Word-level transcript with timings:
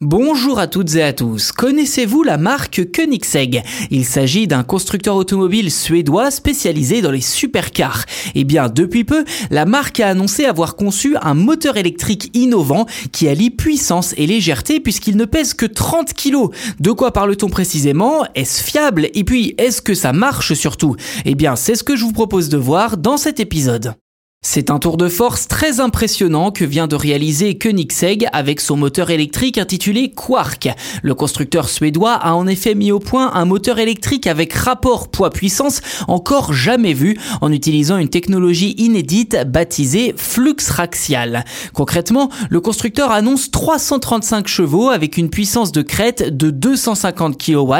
Bonjour 0.00 0.60
à 0.60 0.68
toutes 0.68 0.94
et 0.94 1.02
à 1.02 1.12
tous. 1.12 1.50
Connaissez-vous 1.50 2.22
la 2.22 2.38
marque 2.38 2.92
Koenigsegg? 2.94 3.64
Il 3.90 4.04
s'agit 4.04 4.46
d'un 4.46 4.62
constructeur 4.62 5.16
automobile 5.16 5.72
suédois 5.72 6.30
spécialisé 6.30 7.02
dans 7.02 7.10
les 7.10 7.20
supercars. 7.20 8.04
Eh 8.36 8.44
bien, 8.44 8.68
depuis 8.68 9.02
peu, 9.02 9.24
la 9.50 9.64
marque 9.64 9.98
a 9.98 10.06
annoncé 10.06 10.44
avoir 10.44 10.76
conçu 10.76 11.16
un 11.20 11.34
moteur 11.34 11.76
électrique 11.76 12.30
innovant 12.32 12.86
qui 13.10 13.26
allie 13.26 13.50
puissance 13.50 14.14
et 14.16 14.28
légèreté 14.28 14.78
puisqu'il 14.78 15.16
ne 15.16 15.24
pèse 15.24 15.52
que 15.52 15.66
30 15.66 16.14
kg. 16.14 16.46
De 16.78 16.92
quoi 16.92 17.12
parle-t-on 17.12 17.48
précisément? 17.48 18.24
Est-ce 18.36 18.62
fiable? 18.62 19.08
Et 19.14 19.24
puis, 19.24 19.56
est-ce 19.58 19.82
que 19.82 19.94
ça 19.94 20.12
marche 20.12 20.52
surtout? 20.52 20.94
Eh 21.24 21.34
bien, 21.34 21.56
c'est 21.56 21.74
ce 21.74 21.82
que 21.82 21.96
je 21.96 22.04
vous 22.04 22.12
propose 22.12 22.48
de 22.48 22.56
voir 22.56 22.98
dans 22.98 23.16
cet 23.16 23.40
épisode. 23.40 23.94
C'est 24.40 24.70
un 24.70 24.78
tour 24.78 24.96
de 24.96 25.08
force 25.08 25.48
très 25.48 25.80
impressionnant 25.80 26.52
que 26.52 26.64
vient 26.64 26.86
de 26.86 26.94
réaliser 26.94 27.58
Koenigsegg 27.58 28.28
avec 28.32 28.60
son 28.60 28.76
moteur 28.76 29.10
électrique 29.10 29.58
intitulé 29.58 30.12
Quark. 30.12 30.68
Le 31.02 31.14
constructeur 31.16 31.68
suédois 31.68 32.12
a 32.12 32.34
en 32.34 32.46
effet 32.46 32.76
mis 32.76 32.92
au 32.92 33.00
point 33.00 33.32
un 33.34 33.44
moteur 33.44 33.80
électrique 33.80 34.28
avec 34.28 34.52
rapport 34.52 35.08
poids-puissance 35.08 35.80
encore 36.06 36.52
jamais 36.52 36.92
vu 36.92 37.18
en 37.40 37.50
utilisant 37.50 37.98
une 37.98 38.10
technologie 38.10 38.76
inédite 38.78 39.36
baptisée 39.48 40.14
flux 40.16 40.54
raxial. 40.68 41.44
Concrètement, 41.72 42.30
le 42.48 42.60
constructeur 42.60 43.10
annonce 43.10 43.50
335 43.50 44.46
chevaux 44.46 44.90
avec 44.90 45.18
une 45.18 45.30
puissance 45.30 45.72
de 45.72 45.82
crête 45.82 46.36
de 46.36 46.50
250 46.50 47.44
kW 47.44 47.74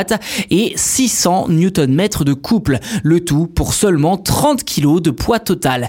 et 0.51 0.73
600 0.75 1.47
Nm 1.51 2.09
de 2.27 2.33
couple, 2.33 2.81
le 3.05 3.25
tout 3.25 3.47
pour 3.47 3.75
seulement 3.75 4.17
30 4.17 4.65
kg 4.65 5.01
de 5.01 5.13
poids 5.13 5.39
total. 5.39 5.89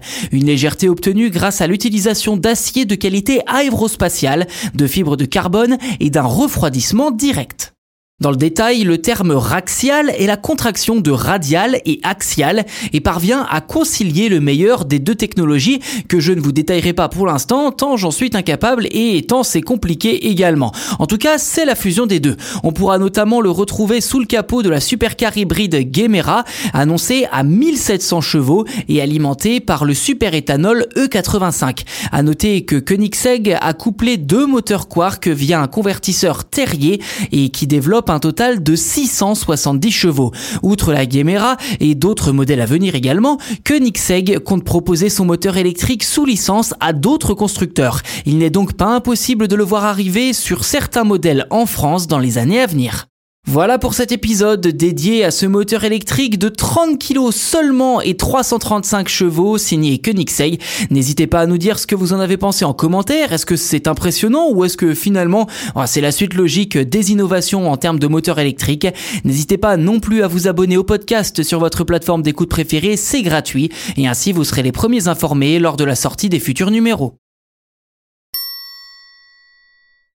Légèreté 0.70 0.90
obtenue 0.90 1.32
grâce 1.32 1.62
à 1.62 1.68
l'utilisation 1.68 2.38
d'acier 2.38 2.86
de 2.86 2.94
qualité 2.94 3.42
aérospatiale, 3.48 4.46
de 4.76 4.86
fibres 4.86 5.18
de 5.18 5.26
carbone 5.26 5.80
et 6.00 6.12
d'un 6.12 6.22
refroidissement 6.22 7.10
direct. 7.10 7.74
Dans 8.22 8.32
le 8.32 8.36
détail, 8.36 8.84
le 8.84 8.98
terme 8.98 9.32
raxial 9.32 10.10
est 10.10 10.26
la 10.26 10.36
contraction 10.36 11.00
de 11.00 11.10
radial 11.10 11.80
et 11.86 12.02
axial 12.04 12.66
et 12.92 13.00
parvient 13.00 13.48
à 13.50 13.62
concilier 13.62 14.28
le 14.28 14.42
meilleur 14.42 14.84
des 14.84 15.00
deux 15.00 15.16
technologies 15.16 15.80
que 16.10 16.20
je 16.20 16.34
ne 16.34 16.42
vous 16.42 16.52
détaillerai 16.52 16.92
pas 16.92 17.08
pour 17.08 17.28
l'instant 17.28 17.72
tant 17.72 17.96
j'en 17.96 18.12
suis 18.12 18.32
incapable 18.34 18.88
et 18.92 19.26
tant 19.26 19.44
c'est 19.44 19.62
compliqué 19.62 20.28
également. 20.28 20.74
En 21.00 21.06
tout 21.06 21.18
cas, 21.18 21.38
c'est 21.38 21.64
la 21.64 21.76
fusion 21.76 22.08
des 22.08 22.20
deux. 22.20 22.36
On 22.64 22.74
pourra 22.74 22.98
notamment 22.98 23.40
le 23.40 23.52
retrouver 23.52 24.02
sous 24.02 24.20
le 24.20 24.26
capot 24.26 24.64
de 24.64 24.70
la 24.70 24.82
supercar 24.82 25.38
hybride 25.38 25.88
Gemera, 25.96 26.44
annoncée 26.74 27.26
à 27.32 27.44
1700 27.44 28.20
chevaux 28.20 28.66
et 28.90 29.02
alimentée 29.02 29.62
par 29.62 29.86
le 29.86 29.94
super-éthanol 29.94 30.88
E85. 30.98 31.86
À 32.12 32.22
noter 32.22 32.66
que 32.66 32.76
Koenigsegg 32.76 33.58
a 33.62 33.74
couplé 33.74 34.18
deux 34.18 34.46
moteurs 34.46 34.90
Quark 34.90 35.30
via 35.30 35.62
un 35.62 35.68
convertisseur 35.68 36.44
Terrier 36.44 37.02
et 37.32 37.48
qui 37.48 37.66
développe 37.66 38.09
un 38.10 38.20
total 38.20 38.64
de 38.64 38.76
670 38.76 39.92
chevaux. 39.92 40.32
Outre 40.64 40.94
la 40.94 41.08
Gemera 41.08 41.58
et 41.80 41.96
d'autres 41.96 42.32
modèles 42.32 42.62
à 42.62 42.66
venir 42.66 42.96
également, 42.96 43.38
Koenigsegg 43.66 44.40
compte 44.40 44.64
proposer 44.64 45.10
son 45.10 45.26
moteur 45.26 45.58
électrique 45.58 46.04
sous 46.04 46.26
licence 46.26 46.74
à 46.80 46.94
d'autres 46.94 47.34
constructeurs. 47.34 48.02
Il 48.26 48.38
n'est 48.38 48.50
donc 48.50 48.74
pas 48.74 48.88
impossible 48.88 49.48
de 49.48 49.56
le 49.56 49.64
voir 49.64 49.86
arriver 49.86 50.34
sur 50.34 50.64
certains 50.64 51.04
modèles 51.04 51.48
en 51.50 51.66
France 51.66 52.08
dans 52.08 52.20
les 52.20 52.38
années 52.38 52.62
à 52.62 52.68
venir. 52.68 53.09
Voilà 53.52 53.80
pour 53.80 53.96
cet 53.96 54.12
épisode 54.12 54.62
dédié 54.62 55.26
à 55.26 55.32
ce 55.32 55.48
moteur 55.48 55.84
électrique 55.84 56.38
de 56.38 56.50
30 56.50 57.00
kg 57.00 57.32
seulement 57.32 58.00
et 58.00 58.16
335 58.16 59.08
chevaux 59.08 59.58
signé 59.58 59.98
Koenigsegg. 59.98 60.62
N'hésitez 60.92 61.26
pas 61.26 61.40
à 61.42 61.46
nous 61.48 61.58
dire 61.58 61.80
ce 61.80 61.88
que 61.88 61.96
vous 61.96 62.14
en 62.14 62.20
avez 62.20 62.38
pensé 62.38 62.64
en 62.64 62.74
commentaire. 62.74 63.34
Est-ce 63.34 63.48
que 63.48 63.56
c'est 63.56 63.88
impressionnant 63.88 64.52
ou 64.52 64.66
est-ce 64.66 64.78
que 64.78 64.94
finalement 64.94 65.48
oh, 65.76 65.82
c'est 65.88 66.00
la 66.00 66.12
suite 66.12 66.36
logique 66.36 66.78
des 66.78 67.12
innovations 67.12 67.72
en 67.72 67.76
termes 67.76 67.98
de 67.98 68.06
moteur 68.06 68.38
électrique? 68.38 68.88
N'hésitez 69.26 69.58
pas 69.58 69.78
non 69.78 70.00
plus 70.00 70.22
à 70.22 70.28
vous 70.28 70.48
abonner 70.48 70.78
au 70.78 70.84
podcast 70.84 71.42
sur 71.42 71.60
votre 71.60 71.84
plateforme 71.84 72.22
d'écoute 72.22 72.50
préférée, 72.50 72.98
c'est 72.98 73.24
gratuit 73.24 73.72
et 73.98 74.08
ainsi 74.08 74.32
vous 74.32 74.44
serez 74.44 74.62
les 74.62 74.72
premiers 74.72 75.08
informés 75.08 75.58
lors 75.58 75.76
de 75.76 75.86
la 75.86 75.96
sortie 75.96 76.30
des 76.30 76.40
futurs 76.40 76.70
numéros. 76.70 77.19